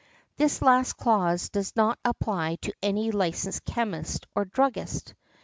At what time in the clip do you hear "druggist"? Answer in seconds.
4.45-5.13